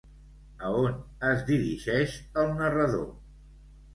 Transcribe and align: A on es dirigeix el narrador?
A 0.67 0.69
on 0.77 0.95
es 1.27 1.43
dirigeix 1.49 2.17
el 2.45 2.49
narrador? 2.61 3.07